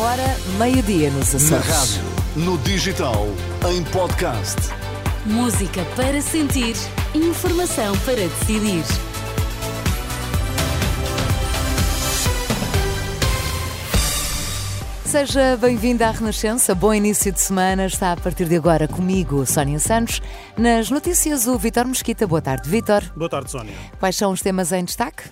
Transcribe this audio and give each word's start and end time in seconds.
hora, 0.00 0.36
meio-dia 0.56 1.10
nos 1.10 1.34
Açores. 1.34 1.50
Na 1.50 1.74
rádio, 1.74 2.02
no 2.36 2.58
digital, 2.58 3.26
em 3.70 3.84
podcast. 3.84 4.56
Música 5.26 5.84
para 5.94 6.22
sentir, 6.22 6.74
informação 7.14 7.94
para 7.98 8.14
decidir. 8.16 8.82
Seja 15.04 15.58
bem-vinda 15.58 16.08
à 16.08 16.12
Renascença. 16.12 16.74
Bom 16.74 16.94
início 16.94 17.30
de 17.30 17.40
semana. 17.40 17.84
Está 17.84 18.12
a 18.12 18.16
partir 18.16 18.46
de 18.46 18.56
agora 18.56 18.88
comigo, 18.88 19.44
Sónia 19.44 19.78
Santos. 19.78 20.22
Nas 20.56 20.90
notícias, 20.90 21.46
o 21.46 21.58
Vitor 21.58 21.84
Mesquita. 21.84 22.26
Boa 22.26 22.40
tarde, 22.40 22.70
Vitor. 22.70 23.02
Boa 23.14 23.28
tarde, 23.28 23.50
Sónia. 23.50 23.74
Quais 23.98 24.16
são 24.16 24.32
os 24.32 24.40
temas 24.40 24.72
em 24.72 24.82
destaque? 24.82 25.24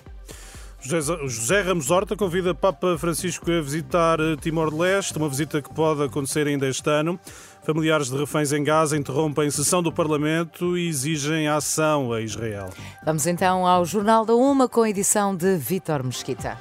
José 0.81 1.61
Ramos 1.61 1.91
Horta 1.91 2.15
convida 2.15 2.55
Papa 2.55 2.97
Francisco 2.97 3.51
a 3.51 3.61
visitar 3.61 4.17
Timor-Leste, 4.41 5.17
uma 5.17 5.27
visita 5.27 5.61
que 5.61 5.73
pode 5.73 6.03
acontecer 6.03 6.47
ainda 6.47 6.67
este 6.67 6.89
ano. 6.89 7.19
Familiares 7.63 8.09
de 8.09 8.17
reféns 8.17 8.53
em 8.53 8.63
Gaza 8.63 8.97
interrompem 8.97 9.51
sessão 9.51 9.83
do 9.83 9.91
Parlamento 9.91 10.77
e 10.77 10.87
exigem 10.87 11.47
ação 11.47 12.13
a 12.13 12.21
Israel. 12.21 12.69
Vamos 13.05 13.27
então 13.27 13.67
ao 13.67 13.85
Jornal 13.85 14.25
da 14.25 14.33
Uma 14.33 14.69
com 14.69 14.83
a 14.83 14.89
edição 14.89 15.35
de 15.35 15.57
Vítor 15.57 16.03
Mesquita. 16.03 16.57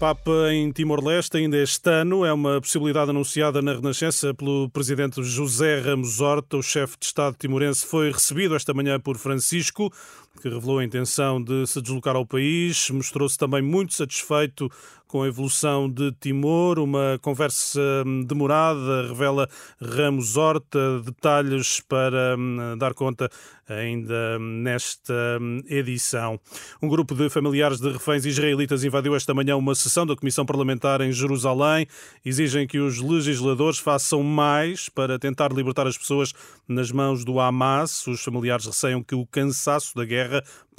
Papa 0.00 0.50
em 0.50 0.72
Timor-Leste 0.72 1.36
ainda 1.36 1.58
este 1.58 1.90
ano 1.90 2.24
é 2.24 2.32
uma 2.32 2.58
possibilidade 2.58 3.10
anunciada 3.10 3.60
na 3.60 3.74
Renascença 3.74 4.32
pelo 4.32 4.70
presidente 4.70 5.22
José 5.22 5.78
Ramos 5.78 6.22
Horta. 6.22 6.56
O 6.56 6.62
chefe 6.62 6.96
de 6.98 7.04
Estado 7.04 7.36
timorense 7.38 7.84
foi 7.84 8.10
recebido 8.10 8.56
esta 8.56 8.72
manhã 8.72 8.98
por 8.98 9.18
Francisco, 9.18 9.92
que 10.40 10.48
revelou 10.48 10.78
a 10.78 10.84
intenção 10.84 11.42
de 11.42 11.66
se 11.66 11.80
deslocar 11.80 12.16
ao 12.16 12.26
país. 12.26 12.90
Mostrou-se 12.90 13.36
também 13.36 13.62
muito 13.62 13.94
satisfeito 13.94 14.70
com 15.10 15.24
a 15.24 15.26
evolução 15.26 15.90
de 15.90 16.12
Timor. 16.20 16.78
Uma 16.78 17.18
conversa 17.20 17.80
hum, 18.06 18.22
demorada 18.22 19.08
revela 19.08 19.48
Ramos 19.80 20.36
Horta 20.36 21.00
detalhes 21.04 21.80
para 21.80 22.36
hum, 22.38 22.78
dar 22.78 22.94
conta 22.94 23.28
ainda 23.68 24.38
nesta 24.38 25.12
hum, 25.40 25.62
edição. 25.66 26.40
Um 26.80 26.88
grupo 26.88 27.14
de 27.14 27.28
familiares 27.28 27.80
de 27.80 27.90
reféns 27.90 28.24
israelitas 28.24 28.84
invadiu 28.84 29.16
esta 29.16 29.34
manhã 29.34 29.56
uma 29.56 29.74
sessão 29.74 30.06
da 30.06 30.14
Comissão 30.14 30.46
Parlamentar 30.46 31.00
em 31.00 31.12
Jerusalém. 31.12 31.88
Exigem 32.24 32.66
que 32.66 32.78
os 32.78 33.00
legisladores 33.00 33.80
façam 33.80 34.22
mais 34.22 34.88
para 34.88 35.18
tentar 35.18 35.52
libertar 35.52 35.88
as 35.88 35.98
pessoas 35.98 36.32
nas 36.68 36.92
mãos 36.92 37.24
do 37.24 37.40
Hamas. 37.40 38.06
Os 38.06 38.22
familiares 38.22 38.66
receiam 38.66 39.02
que 39.02 39.16
o 39.16 39.26
cansaço 39.26 39.96
da 39.96 40.04
guerra 40.04 40.19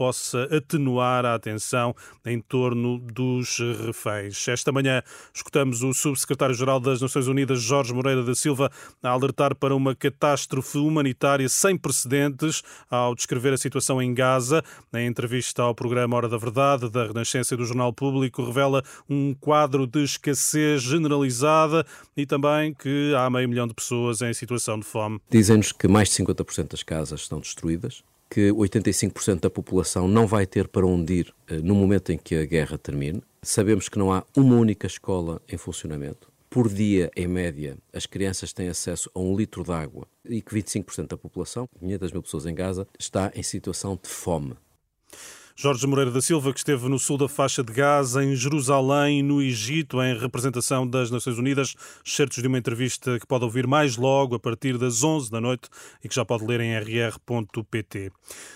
possa 0.02 0.44
atenuar 0.46 1.26
a 1.26 1.36
atenção 1.36 1.96
em 2.26 2.42
torno 2.42 2.98
dos 2.98 3.60
reféns. 3.86 4.48
Esta 4.48 4.72
manhã 4.72 5.04
escutamos 5.32 5.84
o 5.84 5.94
subsecretário-geral 5.94 6.80
das 6.80 7.02
Nações 7.02 7.28
Unidas, 7.28 7.62
Jorge 7.62 7.94
Moreira 7.94 8.24
da 8.24 8.34
Silva, 8.34 8.72
a 9.04 9.10
alertar 9.10 9.56
para 9.56 9.76
uma 9.76 9.94
catástrofe 9.94 10.80
humanitária 10.80 11.48
sem 11.48 11.78
precedentes 11.78 12.64
ao 12.90 13.14
descrever 13.14 13.54
a 13.54 13.58
situação 13.58 14.02
em 14.02 14.12
Gaza. 14.12 14.64
Em 14.92 15.06
entrevista 15.06 15.62
ao 15.62 15.76
programa 15.76 16.18
Hora 16.18 16.28
da 16.28 16.38
Verdade, 16.38 16.90
da 16.90 17.06
Renascença 17.06 17.54
e 17.54 17.58
do 17.58 17.66
Jornal 17.66 17.94
Público, 17.94 18.44
revela 18.44 18.84
um 19.08 19.36
quadro 19.36 19.86
de 19.86 20.04
escassez 20.04 20.82
generalizada 20.82 21.86
e 22.18 22.26
também 22.26 22.74
que 22.74 23.14
há 23.16 23.30
meio 23.30 23.48
milhão 23.48 23.68
de 23.68 23.74
pessoas 23.76 24.22
em 24.24 24.34
situação 24.34 24.80
de 24.80 24.86
fome. 24.86 25.22
Dizem-nos 25.30 25.72
que 25.72 25.88
mais 25.88 26.10
de 26.10 26.24
50% 26.24 26.72
das 26.72 26.82
casas 26.82 27.22
estão 27.22 27.40
destruídas, 27.40 28.04
que 28.32 28.50
85% 28.50 29.42
da 29.42 29.50
população 29.50 30.08
não 30.08 30.26
vai 30.26 30.48
ter 30.48 30.70
para 30.70 30.88
onde 30.88 31.16
ir 31.16 31.36
eh, 31.50 31.58
no 31.58 31.76
momento 31.76 32.14
em 32.14 32.18
que 32.18 32.36
a 32.36 32.46
guerra 32.46 32.78
termine. 32.78 33.22
Sabemos 33.42 33.90
que 33.90 34.00
não 34.00 34.14
há 34.14 34.24
uma 34.38 34.56
única 34.56 34.88
escola 34.88 35.42
em 35.50 35.58
funcionamento. 35.58 36.32
Por 36.50 36.70
dia, 36.70 37.12
em 37.14 37.28
média, 37.28 37.78
as 37.94 38.06
crianças 38.06 38.54
têm 38.54 38.70
acesso 38.70 39.12
a 39.14 39.20
um 39.20 39.36
litro 39.36 39.66
de 39.66 39.72
água 39.72 40.08
e 40.24 40.42
que 40.42 40.56
25% 40.56 41.08
da 41.08 41.18
população, 41.18 41.68
500 41.78 42.12
mil 42.14 42.24
pessoas 42.24 42.46
em 42.46 42.56
Gaza, 42.56 42.88
está 42.98 43.34
em 43.36 43.44
situação 43.44 44.00
de 44.02 44.10
fome. 44.10 44.56
Jorge 45.62 45.86
Moreira 45.86 46.10
da 46.10 46.20
Silva, 46.24 46.52
que 46.52 46.58
esteve 46.58 46.90
no 46.90 46.98
sul 46.98 47.20
da 47.20 47.28
faixa 47.28 47.64
de 47.64 47.72
Gaza, 47.72 48.24
em 48.24 48.36
Jerusalém 48.36 49.22
no 49.22 49.40
Egito, 49.40 50.02
em 50.02 50.18
representação 50.18 50.88
das 50.88 51.12
Nações 51.12 51.38
Unidas, 51.38 51.76
certos 52.04 52.42
de 52.42 52.48
uma 52.48 52.58
entrevista 52.58 53.20
que 53.20 53.28
pode 53.28 53.44
ouvir 53.44 53.68
mais 53.68 53.96
logo, 53.96 54.34
a 54.34 54.40
partir 54.40 54.76
das 54.80 55.04
11 55.04 55.30
da 55.30 55.40
noite, 55.40 55.70
e 56.04 56.10
que 56.10 56.16
já 56.16 56.26
pode 56.26 56.48
ler 56.48 56.62
em 56.62 56.76
rr.pt. 56.76 58.12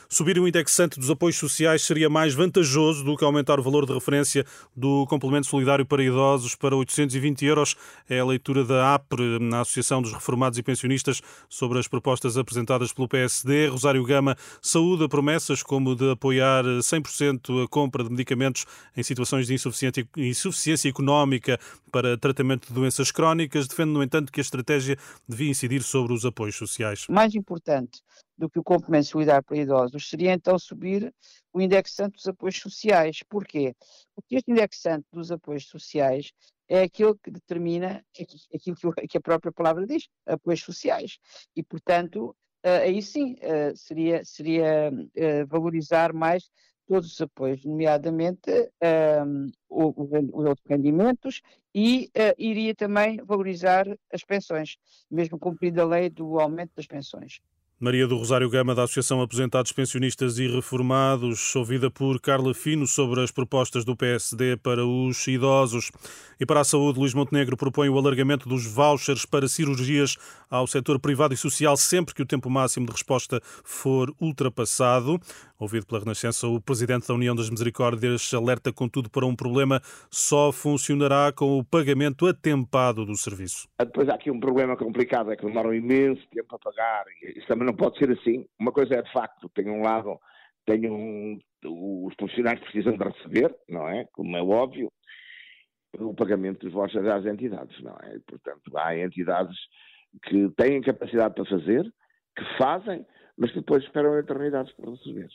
Subir 0.09 0.39
o 0.39 0.47
indexante 0.47 0.99
dos 0.99 1.11
apoios 1.11 1.35
sociais 1.35 1.83
seria 1.83 2.09
mais 2.09 2.33
vantajoso 2.33 3.03
do 3.03 3.15
que 3.15 3.23
aumentar 3.23 3.59
o 3.59 3.63
valor 3.63 3.85
de 3.85 3.93
referência 3.93 4.43
do 4.75 5.05
complemento 5.05 5.45
solidário 5.45 5.85
para 5.85 6.03
idosos 6.03 6.55
para 6.55 6.75
820 6.75 7.45
euros. 7.45 7.75
É 8.09 8.19
a 8.19 8.25
leitura 8.25 8.63
da 8.63 8.95
APRE, 8.95 9.37
na 9.39 9.61
Associação 9.61 10.01
dos 10.01 10.11
Reformados 10.11 10.57
e 10.57 10.63
Pensionistas, 10.63 11.21
sobre 11.47 11.77
as 11.77 11.87
propostas 11.87 12.35
apresentadas 12.35 12.91
pelo 12.91 13.07
PSD. 13.07 13.67
Rosário 13.67 14.03
Gama 14.03 14.35
saúda 14.59 15.07
promessas 15.07 15.61
como 15.61 15.95
de 15.95 16.09
apoiar 16.09 16.63
100% 17.01 17.63
a 17.63 17.67
compra 17.67 18.03
de 18.03 18.09
medicamentos 18.09 18.65
em 18.95 19.03
situações 19.03 19.47
de 19.47 19.53
insuficiência 19.53 20.89
económica 20.89 21.59
para 21.91 22.17
tratamento 22.17 22.67
de 22.67 22.73
doenças 22.73 23.11
crónicas. 23.11 23.67
Defende, 23.67 23.91
no 23.91 24.03
entanto, 24.03 24.31
que 24.31 24.39
a 24.39 24.43
estratégia 24.43 24.97
devia 25.27 25.49
incidir 25.49 25.83
sobre 25.83 26.13
os 26.13 26.25
apoios 26.25 26.55
sociais. 26.55 27.05
Mais 27.09 27.35
importante 27.35 28.01
do 28.37 28.49
que 28.49 28.59
o 28.59 28.63
complemento 28.63 29.07
solidário 29.07 29.43
para 29.43 29.57
idosos 29.57 30.09
seria 30.09 30.33
então 30.33 30.59
subir 30.59 31.13
o 31.53 31.61
indexante 31.61 32.17
dos 32.17 32.27
apoios 32.27 32.57
sociais. 32.57 33.19
Porquê? 33.29 33.73
Porque 34.13 34.35
este 34.35 34.51
indexante 34.51 35.05
dos 35.13 35.31
apoios 35.31 35.67
sociais 35.67 36.31
é 36.67 36.81
aquilo 36.81 37.15
que 37.15 37.31
determina 37.31 38.03
aquilo 38.53 38.75
que 39.07 39.17
a 39.17 39.21
própria 39.21 39.51
palavra 39.51 39.85
diz, 39.85 40.07
apoios 40.25 40.61
sociais. 40.61 41.17
E, 41.55 41.63
portanto, 41.63 42.35
eh, 42.63 42.77
aí 42.77 43.01
sim 43.01 43.35
eh, 43.41 43.73
seria, 43.75 44.25
seria 44.25 44.91
eh, 45.15 45.45
valorizar 45.45 46.11
mais 46.13 46.49
todos 46.87 47.13
os 47.13 47.21
apoios, 47.21 47.63
nomeadamente 47.65 48.51
um, 49.21 49.49
os 49.69 50.59
rendimentos 50.67 51.41
e 51.73 52.11
uh, 52.15 52.33
iria 52.37 52.73
também 52.75 53.17
valorizar 53.23 53.85
as 54.13 54.23
pensões, 54.23 54.77
mesmo 55.09 55.37
cumprindo 55.39 55.81
a 55.81 55.85
lei 55.85 56.09
do 56.09 56.39
aumento 56.39 56.71
das 56.75 56.87
pensões. 56.87 57.39
Maria 57.77 58.07
do 58.07 58.15
Rosário 58.15 58.49
Gama, 58.49 58.73
da 58.73 58.83
Associação 58.83 59.21
Aposentados 59.21 59.73
Pensionistas 59.73 60.39
e 60.39 60.47
Reformados, 60.47 61.53
ouvida 61.57 61.91
por 61.91 62.21
Carla 62.21 62.53
Fino 62.53 62.87
sobre 62.87 63.21
as 63.21 63.31
propostas 63.31 63.83
do 63.83 63.97
PSD 63.97 64.55
para 64.55 64.85
os 64.85 65.27
idosos. 65.27 65.91
E 66.39 66.45
para 66.45 66.61
a 66.61 66.63
saúde, 66.63 66.99
Luís 66.99 67.13
Montenegro 67.13 67.57
propõe 67.57 67.89
o 67.89 67.97
alargamento 67.97 68.47
dos 68.47 68.65
vouchers 68.65 69.25
para 69.25 69.49
cirurgias 69.49 70.15
ao 70.49 70.65
setor 70.67 70.99
privado 70.99 71.33
e 71.33 71.37
social 71.37 71.75
sempre 71.75 72.15
que 72.15 72.21
o 72.21 72.25
tempo 72.25 72.49
máximo 72.49 72.85
de 72.85 72.93
resposta 72.93 73.41
for 73.43 74.13
ultrapassado. 74.21 75.19
Ouvido 75.57 75.85
pela 75.85 76.01
Renascença, 76.01 76.47
o 76.47 76.59
presidente 76.59 77.07
da 77.07 77.13
União 77.13 77.33
das 77.33 77.49
Misericórdias 77.49 78.33
alerta, 78.33 78.73
contudo, 78.73 79.09
para 79.09 79.25
um 79.25 79.35
problema 79.35 79.81
só 80.09 80.51
funcionará 80.51 81.31
com 81.31 81.57
o 81.57 81.63
pagamento 81.63 82.27
atempado 82.27 83.05
do 83.05 83.15
serviço. 83.15 83.67
Depois 83.79 84.09
há 84.09 84.15
aqui 84.15 84.29
um 84.29 84.39
problema 84.39 84.75
complicado, 84.75 85.31
é 85.31 85.35
que 85.35 85.45
demoram 85.45 85.73
imenso 85.73 86.21
tempo 86.29 86.55
a 86.55 86.59
pagar. 86.59 87.05
Não 87.65 87.75
pode 87.75 87.97
ser 87.97 88.11
assim. 88.11 88.45
Uma 88.59 88.71
coisa 88.71 88.95
é 88.95 89.01
de 89.01 89.11
facto, 89.11 89.49
tem 89.49 89.69
um 89.69 89.81
lado, 89.81 90.17
tem 90.65 90.89
um, 90.89 91.37
os 91.63 92.13
funcionários 92.19 92.63
precisam 92.63 92.97
de 92.97 93.03
receber, 93.03 93.55
não 93.67 93.87
é? 93.87 94.05
Como 94.13 94.35
é 94.35 94.41
óbvio, 94.41 94.91
o 95.99 96.13
pagamento 96.13 96.65
dos 96.65 96.73
vouchers 96.73 97.05
às 97.07 97.25
entidades, 97.25 97.79
não 97.81 97.95
é? 98.03 98.19
Portanto, 98.27 98.77
há 98.77 98.97
entidades 98.97 99.55
que 100.23 100.49
têm 100.57 100.81
capacidade 100.81 101.33
para 101.33 101.45
fazer, 101.45 101.83
que 102.35 102.57
fazem, 102.57 103.05
mas 103.37 103.51
que 103.51 103.59
depois 103.59 103.83
esperam 103.83 104.17
eternidades 104.17 104.73
para 104.73 104.91
receber. 104.91 105.27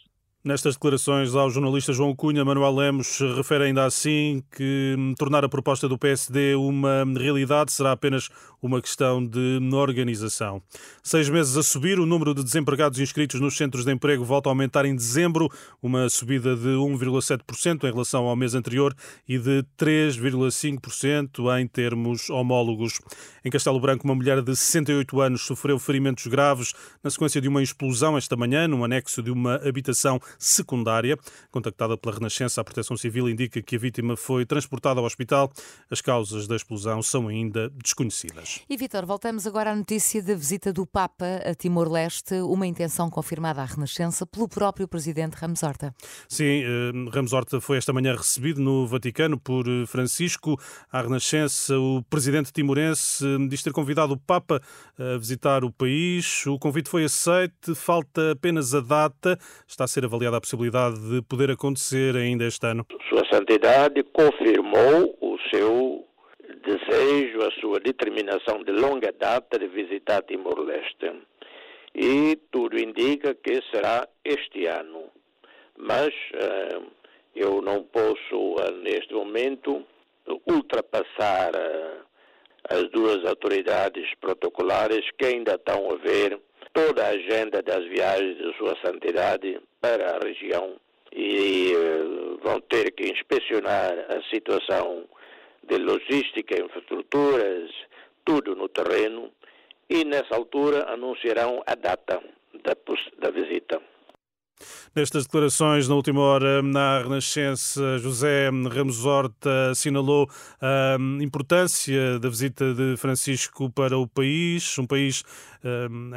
Nestas 0.42 0.72
declarações 0.72 1.34
ao 1.34 1.50
jornalista 1.50 1.92
João 1.92 2.16
Cunha, 2.16 2.42
Manuel 2.42 2.74
Lemos 2.74 3.18
refere 3.36 3.64
ainda 3.64 3.84
assim 3.84 4.42
que 4.50 4.96
tornar 5.18 5.44
a 5.44 5.50
proposta 5.50 5.86
do 5.86 5.98
PSD 5.98 6.54
uma 6.54 7.04
realidade 7.14 7.70
será 7.70 7.92
apenas 7.92 8.30
uma 8.62 8.80
questão 8.80 9.22
de 9.24 9.58
organização. 9.70 10.62
Seis 11.02 11.28
meses 11.28 11.58
a 11.58 11.62
subir, 11.62 11.98
o 11.98 12.06
número 12.06 12.34
de 12.34 12.42
desempregados 12.42 12.98
inscritos 12.98 13.38
nos 13.38 13.54
centros 13.54 13.84
de 13.84 13.92
emprego 13.92 14.24
volta 14.24 14.48
a 14.48 14.52
aumentar 14.52 14.86
em 14.86 14.96
dezembro, 14.96 15.50
uma 15.82 16.08
subida 16.08 16.56
de 16.56 16.68
1,7% 16.68 17.84
em 17.84 17.92
relação 17.92 18.26
ao 18.26 18.34
mês 18.34 18.54
anterior 18.54 18.94
e 19.28 19.38
de 19.38 19.62
3,5% 19.78 21.60
em 21.60 21.66
termos 21.66 22.30
homólogos. 22.30 22.98
Em 23.44 23.50
Castelo 23.50 23.80
Branco, 23.80 24.04
uma 24.06 24.14
mulher 24.14 24.40
de 24.42 24.56
68 24.56 25.20
anos 25.20 25.42
sofreu 25.42 25.78
ferimentos 25.78 26.26
graves 26.26 26.72
na 27.02 27.10
sequência 27.10 27.40
de 27.42 27.48
uma 27.48 27.62
explosão 27.62 28.16
esta 28.16 28.36
manhã, 28.36 28.66
num 28.66 28.84
anexo 28.84 29.22
de 29.22 29.30
uma 29.30 29.56
habitação 29.56 30.20
secundária. 30.38 31.16
Contactada 31.50 31.96
pela 31.96 32.14
Renascença, 32.14 32.60
a 32.60 32.64
Proteção 32.64 32.96
Civil 32.96 33.28
indica 33.28 33.60
que 33.62 33.76
a 33.76 33.78
vítima 33.78 34.16
foi 34.16 34.44
transportada 34.46 35.00
ao 35.00 35.06
hospital. 35.06 35.52
As 35.90 36.00
causas 36.00 36.46
da 36.46 36.56
explosão 36.56 37.02
são 37.02 37.28
ainda 37.28 37.70
desconhecidas. 37.70 38.60
E 38.68 38.76
Vitor, 38.76 39.06
voltamos 39.06 39.46
agora 39.46 39.72
à 39.72 39.76
notícia 39.76 40.22
da 40.22 40.34
visita 40.34 40.72
do 40.72 40.86
Papa 40.86 41.40
a 41.44 41.54
Timor-Leste, 41.54 42.34
uma 42.36 42.66
intenção 42.66 43.10
confirmada 43.10 43.62
à 43.62 43.64
Renascença 43.64 44.26
pelo 44.26 44.48
próprio 44.48 44.86
presidente 44.86 45.34
Ramos 45.34 45.62
Horta. 45.62 45.94
Sim, 46.28 46.62
eh, 46.62 46.92
Ramos 47.12 47.32
Horta 47.32 47.60
foi 47.60 47.78
esta 47.78 47.92
manhã 47.92 48.14
recebido 48.14 48.60
no 48.60 48.86
Vaticano 48.86 49.38
por 49.38 49.66
eh, 49.68 49.86
Francisco. 49.86 50.58
À 50.90 51.02
Renascença, 51.02 51.78
o 51.78 52.02
presidente 52.08 52.52
timorense 52.52 53.24
eh, 53.24 53.48
diz 53.48 53.62
ter 53.62 53.72
convidado 53.72 54.14
o 54.14 54.16
Papa 54.18 54.60
a 54.98 55.18
visitar 55.18 55.64
o 55.64 55.72
país. 55.72 56.46
O 56.46 56.58
convite 56.58 56.88
foi 56.88 57.04
aceito, 57.04 57.74
falta 57.74 58.32
apenas 58.32 58.74
a 58.74 58.80
data. 58.80 59.38
Está 59.66 59.84
a 59.84 59.88
ser 59.88 60.04
avaliada 60.20 60.36
a 60.36 60.40
possibilidade 60.40 60.98
de 61.10 61.22
poder 61.22 61.50
acontecer 61.50 62.14
ainda 62.14 62.44
este 62.44 62.66
ano. 62.66 62.86
Sua 63.08 63.24
Santidade 63.32 64.02
confirmou 64.12 65.16
o 65.20 65.38
seu 65.50 66.04
desejo, 66.64 67.38
a 67.42 67.50
sua 67.60 67.80
determinação 67.80 68.62
de 68.62 68.72
longa 68.72 69.12
data 69.18 69.58
de 69.58 69.66
visitar 69.68 70.22
Timor-Leste. 70.22 71.12
E 71.94 72.36
tudo 72.52 72.78
indica 72.78 73.34
que 73.34 73.60
será 73.72 74.06
este 74.24 74.66
ano. 74.66 75.04
Mas 75.76 76.08
uh, 76.08 76.84
eu 77.34 77.62
não 77.62 77.82
posso, 77.84 78.36
uh, 78.36 78.70
neste 78.82 79.14
momento, 79.14 79.84
ultrapassar 80.46 81.52
uh, 81.54 82.04
as 82.68 82.90
duas 82.90 83.24
autoridades 83.24 84.06
protocolares 84.20 85.04
que 85.18 85.26
ainda 85.26 85.54
estão 85.54 85.90
a 85.90 85.96
ver 85.96 86.38
toda 86.72 87.04
a 87.04 87.10
agenda 87.10 87.62
das 87.62 87.84
viagens 87.86 88.36
de 88.36 88.56
Sua 88.56 88.76
Santidade 88.84 89.60
para 89.80 90.16
a 90.16 90.18
região 90.18 90.76
e 91.12 91.72
vão 92.42 92.60
ter 92.60 92.92
que 92.92 93.10
inspecionar 93.10 93.92
a 94.08 94.22
situação 94.34 95.04
de 95.68 95.78
logística, 95.78 96.60
infraestruturas, 96.60 97.70
tudo 98.24 98.54
no 98.54 98.68
terreno, 98.68 99.30
e 99.88 100.04
nessa 100.04 100.36
altura 100.36 100.88
anunciarão 100.92 101.62
a 101.66 101.74
data 101.74 102.22
da, 102.62 102.76
da 103.18 103.30
visita. 103.30 103.80
Nestas 104.94 105.24
declarações, 105.24 105.88
na 105.88 105.94
última 105.94 106.20
hora, 106.20 106.62
na 106.62 106.98
Renascença, 106.98 107.98
José 107.98 108.50
Ramos 108.50 109.06
Horta 109.06 109.70
assinalou 109.70 110.28
a 110.60 110.96
importância 111.20 112.18
da 112.18 112.28
visita 112.28 112.74
de 112.74 112.96
Francisco 112.96 113.70
para 113.70 113.96
o 113.96 114.06
país, 114.06 114.78
um 114.78 114.86
país 114.86 115.22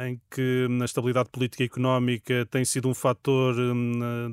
em 0.06 0.20
que 0.30 0.66
a 0.80 0.84
estabilidade 0.84 1.28
política 1.30 1.62
e 1.62 1.66
económica 1.66 2.46
tem 2.50 2.64
sido 2.64 2.88
um 2.88 2.94
fator 2.94 3.54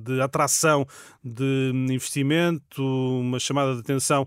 de 0.02 0.22
atração 0.22 0.86
de 1.24 1.72
investimento, 1.74 2.82
uma 2.84 3.40
chamada 3.40 3.74
de 3.74 3.82
atenção, 3.82 4.26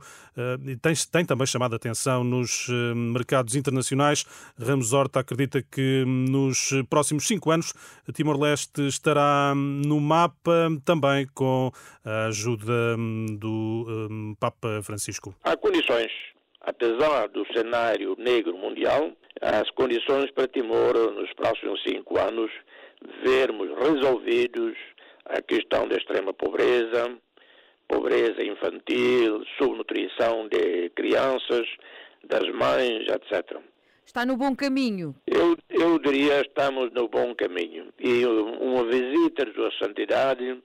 e 0.67 0.77
tem, 0.77 0.95
tem 1.11 1.25
também 1.25 1.47
chamado 1.47 1.73
a 1.73 1.77
atenção 1.77 2.25
nos 2.25 2.69
mercados 2.95 3.55
internacionais. 3.55 4.25
Ramos 4.59 4.93
Horta 4.93 5.21
acredita 5.21 5.63
que 5.63 6.05
nos 6.07 6.71
próximos 6.89 7.27
cinco 7.27 7.51
anos 7.51 7.73
Timor-Leste 8.13 8.87
estará 8.87 9.55
no 9.55 10.01
mapa 10.01 10.69
também 10.85 11.27
com 11.35 11.71
a 12.05 12.27
ajuda 12.27 12.97
do 13.39 14.37
Papa 14.39 14.81
Francisco. 14.83 15.35
Há 15.43 15.57
condições, 15.57 16.11
apesar 16.61 17.29
do 17.29 17.47
cenário 17.53 18.15
negro 18.19 18.57
mundial, 18.57 19.13
as 19.45 19.71
condições 19.73 20.31
para 20.31 20.49
Timor 20.49 20.95
nos 21.13 21.31
próximos 21.35 21.83
cinco 21.87 22.19
anos 22.19 22.51
vermos 23.23 23.69
resolvidos 23.79 24.75
a 25.27 25.43
questão 25.43 25.87
da 25.87 25.97
extrema 25.97 26.33
pobreza, 26.33 27.15
pobreza 27.87 28.43
infantil, 28.43 29.45
subnutrição 29.59 30.49
de 30.49 30.89
crianças, 30.91 31.67
das 32.25 32.49
mães, 32.55 33.07
etc. 33.07 33.59
Está 34.07 34.25
no 34.25 34.37
bom 34.37 34.57
caminho? 34.57 35.15
Eu, 35.27 35.57
eu 35.69 35.99
diria 35.99 36.41
estamos 36.41 36.91
no 36.93 37.07
bom 37.09 37.35
caminho. 37.35 37.89
E 37.99 38.25
uma 38.25 38.85
visita 38.85 39.45
de 39.45 39.53
Sua 39.53 39.71
Santidade 39.79 40.63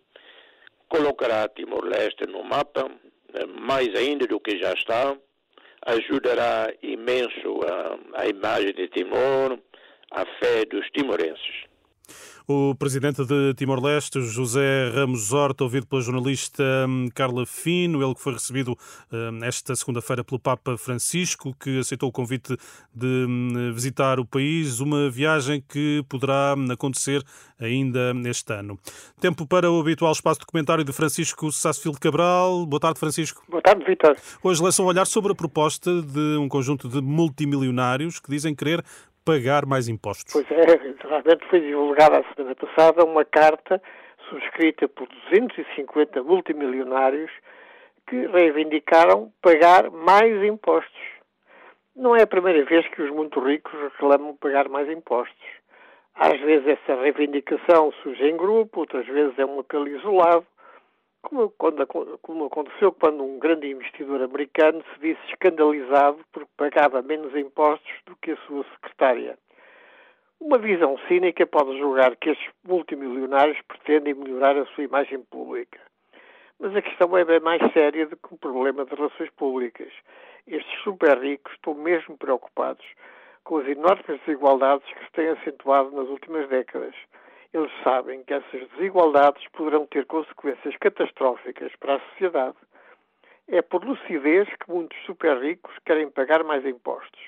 colocará 0.87 1.49
Timor-Leste 1.49 2.27
no 2.27 2.43
mapa, 2.45 2.89
mais 3.59 3.93
ainda 3.95 4.25
do 4.25 4.39
que 4.39 4.57
já 4.57 4.73
está, 4.73 5.17
ajudará 5.85 6.73
imenso 6.81 7.59
a, 7.65 8.21
a 8.21 8.27
imagem 8.27 8.73
de 8.73 8.87
Timor, 8.89 9.59
a 10.11 10.25
fé 10.39 10.65
dos 10.65 10.89
timorenses. 10.91 11.68
O 12.51 12.73
presidente 12.73 13.23
de 13.23 13.53
Timor-Leste, 13.53 14.21
José 14.21 14.89
Ramos 14.89 15.31
Horta, 15.31 15.63
ouvido 15.63 15.85
pela 15.85 16.01
jornalista 16.01 16.63
hum, 16.89 17.07
Carla 17.13 17.45
Fino, 17.45 18.03
ele 18.03 18.15
que 18.15 18.21
foi 18.23 18.33
recebido 18.33 18.75
hum, 19.11 19.39
esta 19.43 19.75
segunda-feira 19.75 20.23
pelo 20.23 20.39
Papa 20.39 20.75
Francisco, 20.75 21.55
que 21.59 21.77
aceitou 21.77 22.09
o 22.09 22.11
convite 22.11 22.57
de 22.91 23.05
hum, 23.05 23.71
visitar 23.71 24.19
o 24.19 24.25
país, 24.25 24.79
uma 24.79 25.11
viagem 25.11 25.63
que 25.69 26.03
poderá 26.09 26.55
acontecer 26.71 27.21
ainda 27.59 28.15
este 28.25 28.51
ano. 28.51 28.79
Tempo 29.21 29.45
para 29.45 29.69
o 29.69 29.79
habitual 29.79 30.11
espaço 30.11 30.39
de 30.39 30.47
comentário 30.47 30.83
de 30.83 30.91
Francisco 30.91 31.51
Sassfilde 31.51 31.99
Cabral. 31.99 32.65
Boa 32.65 32.79
tarde, 32.79 32.99
Francisco. 32.99 33.43
Boa 33.47 33.61
tarde, 33.61 33.85
Vitor. 33.85 34.15
Hoje 34.41 34.63
lançam 34.63 34.85
um 34.85 34.87
olhar 34.87 35.05
sobre 35.05 35.33
a 35.33 35.35
proposta 35.35 36.01
de 36.01 36.37
um 36.39 36.49
conjunto 36.49 36.89
de 36.89 36.99
multimilionários 36.99 38.19
que 38.19 38.31
dizem 38.31 38.55
querer 38.55 38.83
pagar 39.29 39.65
mais 39.65 39.87
impostos. 39.87 40.33
Pois 40.33 40.49
é, 40.49 40.65
realmente 41.07 41.45
foi 41.49 41.59
divulgada 41.61 42.19
a 42.19 42.33
semana 42.33 42.55
passada 42.55 43.05
uma 43.05 43.23
carta 43.23 43.81
subscrita 44.27 44.87
por 44.87 45.07
250 45.29 46.23
multimilionários 46.23 47.31
que 48.07 48.25
reivindicaram 48.27 49.31
pagar 49.41 49.91
mais 49.91 50.43
impostos. 50.43 50.99
Não 51.95 52.15
é 52.15 52.23
a 52.23 52.27
primeira 52.27 52.65
vez 52.65 52.87
que 52.87 53.01
os 53.03 53.11
muito 53.11 53.39
ricos 53.39 53.73
reclamam 53.79 54.35
pagar 54.37 54.67
mais 54.67 54.89
impostos. 54.89 55.47
Às 56.15 56.39
vezes 56.41 56.67
essa 56.67 56.99
reivindicação 56.99 57.91
surge 58.01 58.23
em 58.23 58.35
grupo, 58.35 58.79
outras 58.79 59.05
vezes 59.05 59.37
é 59.37 59.45
um 59.45 59.59
apelo 59.59 59.87
isolado, 59.87 60.45
como, 61.21 61.49
quando, 61.51 61.85
como 62.21 62.45
aconteceu 62.45 62.91
quando 62.91 63.23
um 63.23 63.39
grande 63.39 63.69
investidor 63.69 64.21
americano 64.21 64.83
se 64.93 64.99
disse 64.99 65.21
escandalizado 65.29 66.19
porque 66.31 66.49
pagava 66.57 67.01
menos 67.01 67.35
impostos 67.35 67.91
do 68.05 68.15
que 68.17 68.31
a 68.31 68.37
sua 68.47 68.63
secretária. 68.75 69.37
Uma 70.39 70.57
visão 70.57 70.97
cínica 71.07 71.45
pode 71.45 71.77
julgar 71.77 72.15
que 72.15 72.29
estes 72.29 72.49
multimilionários 72.63 73.59
pretendem 73.67 74.13
melhorar 74.13 74.57
a 74.57 74.65
sua 74.67 74.85
imagem 74.85 75.21
pública. 75.23 75.79
Mas 76.57 76.75
a 76.75 76.81
questão 76.81 77.17
é 77.17 77.25
bem 77.25 77.39
mais 77.39 77.61
séria 77.73 78.05
do 78.05 78.15
que 78.15 78.33
um 78.33 78.37
problema 78.37 78.85
de 78.85 78.95
relações 78.95 79.29
públicas. 79.31 79.91
Estes 80.47 80.79
super 80.81 81.17
ricos 81.17 81.53
estão 81.53 81.73
mesmo 81.73 82.17
preocupados 82.17 82.85
com 83.43 83.57
as 83.57 83.67
enormes 83.67 84.05
desigualdades 84.05 84.87
que 84.93 85.05
se 85.05 85.11
têm 85.11 85.29
acentuado 85.29 85.91
nas 85.91 86.07
últimas 86.07 86.47
décadas 86.49 86.95
eles 87.53 87.71
sabem 87.83 88.23
que 88.23 88.33
essas 88.33 88.69
desigualdades 88.71 89.43
poderão 89.53 89.85
ter 89.87 90.05
consequências 90.05 90.75
catastróficas 90.77 91.71
para 91.79 91.95
a 91.95 91.99
sociedade. 92.11 92.57
É 93.47 93.61
por 93.61 93.83
lucidez 93.83 94.47
que 94.47 94.71
muitos 94.71 94.97
super 95.05 95.41
ricos 95.41 95.73
querem 95.85 96.09
pagar 96.09 96.43
mais 96.43 96.63
impostos. 96.65 97.19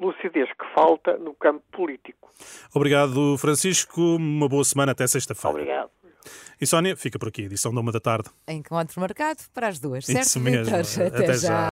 Lucidez 0.00 0.48
que 0.48 0.74
falta 0.74 1.16
no 1.16 1.34
campo 1.34 1.62
político. 1.70 2.28
Obrigado, 2.74 3.38
Francisco. 3.38 4.00
Uma 4.00 4.48
boa 4.48 4.64
semana 4.64 4.92
até 4.92 5.06
sexta-feira. 5.06 5.56
Obrigado. 5.56 5.90
E 6.60 6.66
Sónia, 6.66 6.96
fica 6.96 7.18
por 7.18 7.28
aqui, 7.28 7.42
edição 7.42 7.74
da 7.74 7.80
uma 7.80 7.90
da 7.90 8.00
tarde. 8.00 8.30
Encontro 8.48 9.00
marcado 9.00 9.42
para 9.52 9.68
as 9.68 9.80
duas, 9.80 10.06
certo? 10.06 10.26
Isso 10.26 10.40
mesmo. 10.40 10.74
Até, 10.74 11.06
Até 11.06 11.32
já. 11.34 11.48
já. 11.48 11.60